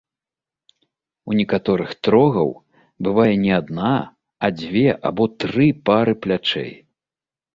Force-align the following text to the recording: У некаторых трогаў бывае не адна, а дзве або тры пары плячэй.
У 1.31 1.35
некаторых 1.39 1.89
трогаў 2.05 2.49
бывае 3.07 3.29
не 3.43 3.51
адна, 3.59 3.93
а 4.47 4.51
дзве 4.61 4.85
або 5.09 5.23
тры 5.43 5.67
пары 5.91 6.13
плячэй. 6.27 6.73